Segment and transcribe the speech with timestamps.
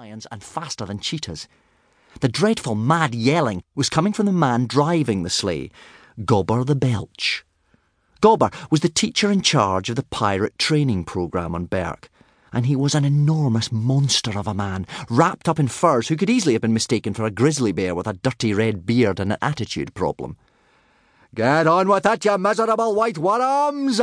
[0.00, 1.46] lions and faster than cheetahs.
[2.20, 5.70] The dreadful mad yelling was coming from the man driving the sleigh,
[6.20, 7.44] Gobber the Belch.
[8.22, 12.08] Gobber was the teacher in charge of the pirate training programme on Berk,
[12.50, 16.30] and he was an enormous monster of a man, wrapped up in furs, who could
[16.30, 19.38] easily have been mistaken for a grizzly bear with a dirty red beard and an
[19.42, 20.38] attitude problem.
[21.34, 24.00] Get on with it, you miserable white worms!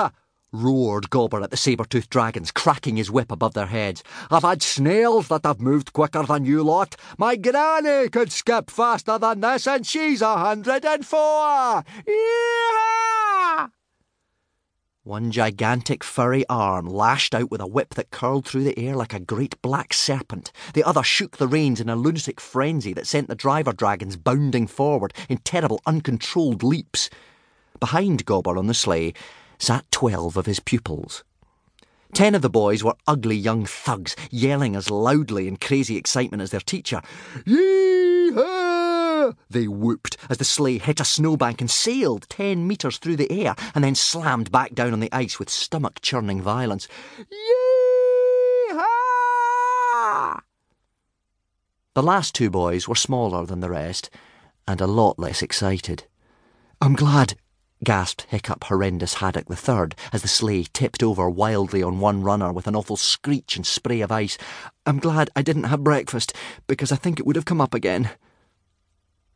[0.52, 4.04] Roared Gobber at the saber-toothed dragons, cracking his whip above their heads.
[4.32, 6.96] I've had snails that have moved quicker than you lot.
[7.18, 11.84] My granny could skip faster than this, and she's a hundred and four.
[15.04, 19.14] One gigantic furry arm lashed out with a whip that curled through the air like
[19.14, 20.52] a great black serpent.
[20.74, 24.68] The other shook the reins in a lunatic frenzy that sent the driver dragons bounding
[24.68, 27.10] forward in terrible, uncontrolled leaps.
[27.80, 29.14] Behind Gobber on the sleigh
[29.58, 31.24] sat twelve of his pupils.
[32.14, 36.52] Ten of the boys were ugly young thugs, yelling as loudly in crazy excitement as
[36.52, 37.02] their teacher.
[37.46, 39.34] Yee-haw!
[39.50, 43.56] They whooped as the sleigh hit a snowbank and sailed ten metres through the air
[43.76, 46.88] and then slammed back down on the ice with stomach churning violence.
[47.18, 48.88] Yee-haw!
[51.94, 54.10] The last two boys were smaller than the rest
[54.66, 56.06] and a lot less excited.
[56.80, 57.36] I'm glad,
[57.84, 62.52] gasped Hiccup Horrendous Haddock the Third as the sleigh tipped over wildly on one runner
[62.52, 64.38] with an awful screech and spray of ice.
[64.86, 66.34] I'm glad I didn't have breakfast
[66.66, 68.10] because I think it would have come up again.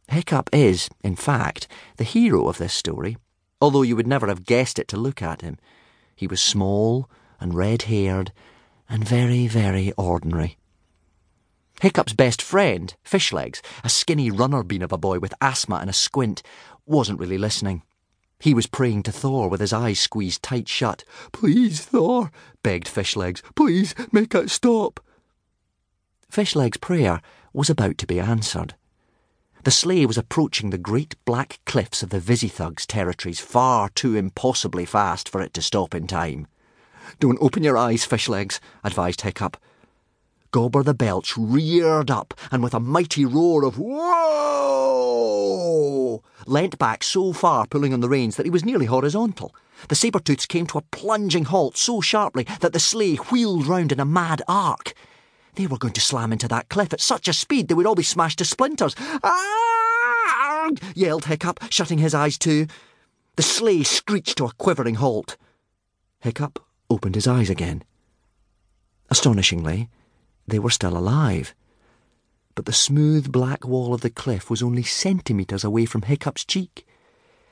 [0.07, 3.17] Hiccup is, in fact, the hero of this story,
[3.61, 5.57] although you would never have guessed it to look at him.
[6.15, 8.31] He was small and red haired
[8.89, 10.57] and very, very ordinary.
[11.81, 15.93] Hiccup's best friend, Fishlegs, a skinny runner bean of a boy with asthma and a
[15.93, 16.43] squint,
[16.85, 17.83] wasn't really listening.
[18.41, 21.03] He was praying to Thor with his eyes squeezed tight shut.
[21.31, 22.31] Please, Thor,
[22.63, 24.99] begged Fishlegs, please make it stop.
[26.27, 27.21] Fishlegs' prayer
[27.53, 28.73] was about to be answered.
[29.63, 34.85] The sleigh was approaching the great black cliffs of the Visithugs territories far too impossibly
[34.85, 36.47] fast for it to stop in time.
[37.19, 39.55] Don't open your eyes, Fishlegs, advised Hiccup.
[40.51, 45.01] Gobber the Belch reared up and with a mighty roar of Whoa!
[46.45, 49.55] leant back so far pulling on the reins that he was nearly horizontal.
[49.87, 53.99] The saber-tooths came to a plunging halt so sharply that the sleigh wheeled round in
[54.01, 54.93] a mad arc.
[55.55, 57.95] They were going to slam into that cliff at such a speed they would all
[57.95, 58.95] be smashed to splinters.
[59.23, 60.69] Ah!
[60.93, 62.67] yelled Hiccup, shutting his eyes too.
[63.37, 65.37] The sleigh screeched to a quivering halt.
[66.19, 67.83] Hiccup opened his eyes again.
[69.09, 69.89] Astonishingly,
[70.47, 71.53] they were still alive.
[72.55, 76.85] But the smooth black wall of the cliff was only centimetres away from Hiccup's cheek.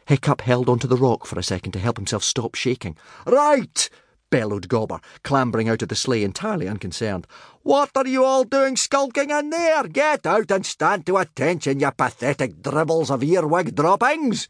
[0.05, 2.97] Hiccup held onto the rock for a second to help himself stop shaking.
[3.25, 3.89] Right!
[4.29, 7.25] bellowed Gobber, clambering out of the sleigh entirely unconcerned.
[7.63, 9.83] What are you all doing skulking in there?
[9.83, 14.47] Get out and stand to attention, you pathetic dribbles of earwig droppings!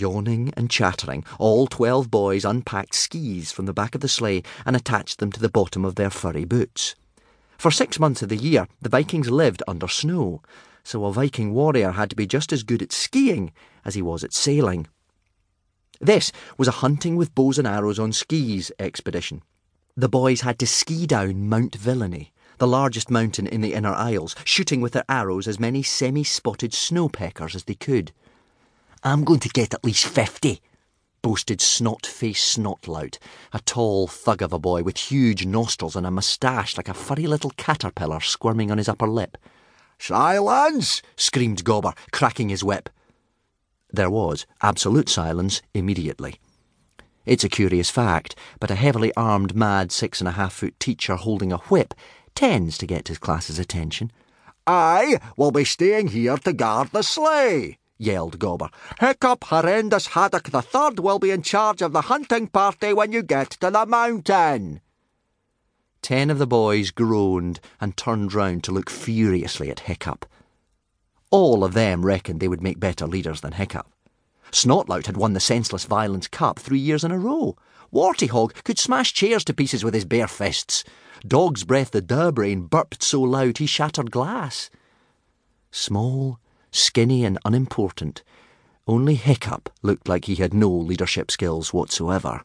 [0.00, 4.76] Yawning and chattering, all twelve boys unpacked skis from the back of the sleigh and
[4.76, 6.94] attached them to the bottom of their furry boots.
[7.58, 10.42] For six months of the year, the Vikings lived under snow,
[10.84, 13.52] so a Viking warrior had to be just as good at skiing
[13.84, 14.86] as he was at sailing.
[16.00, 19.42] This was a hunting with bows and arrows on skis expedition.
[19.96, 24.36] The boys had to ski down Mount Villainy, the largest mountain in the Inner Isles,
[24.44, 28.12] shooting with their arrows as many semi spotted snowpeckers as they could.
[29.04, 30.60] I'm going to get at least fifty,
[31.22, 33.18] boasted Snot Face Snotlout,
[33.52, 37.28] a tall thug of a boy with huge nostrils and a moustache like a furry
[37.28, 39.38] little caterpillar squirming on his upper lip.
[40.00, 41.00] Silence!
[41.14, 42.88] screamed Gobber, cracking his whip.
[43.92, 46.40] There was absolute silence immediately.
[47.24, 51.14] It's a curious fact, but a heavily armed mad six and a half foot teacher
[51.14, 51.94] holding a whip
[52.34, 54.10] tends to get his class's attention.
[54.66, 58.70] I will be staying here to guard the sleigh, yelled Gobber.
[59.00, 63.22] Hiccup Horrendous Haddock the Third will be in charge of the hunting party when you
[63.22, 64.80] get to the mountain.
[66.00, 70.24] Ten of the boys groaned and turned round to look furiously at Hiccup.
[71.30, 73.90] All of them reckoned they would make better leaders than Hiccup.
[74.50, 77.56] Snotlout had won the Senseless Violence Cup three years in a row.
[77.92, 80.84] Wartihog could smash chairs to pieces with his bare fists.
[81.26, 84.70] Dog's Breath the Duhbrain burped so loud he shattered glass.
[85.70, 86.38] Small,
[86.70, 88.22] skinny, and unimportant,
[88.86, 92.42] only Hiccup looked like he had no leadership skills whatsoever.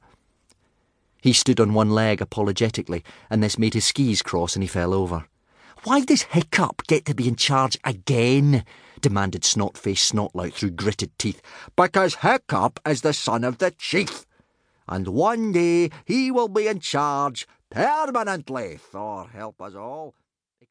[1.21, 4.93] He stood on one leg apologetically, and this made his skis cross and he fell
[4.93, 5.25] over.
[5.85, 8.65] Why does Hiccup get to be in charge again?
[8.99, 11.41] demanded Snotface Snotlout through gritted teeth.
[11.75, 14.25] Because Hiccup is the son of the chief.
[14.87, 20.13] And one day he will be in charge permanently, Thor help us all.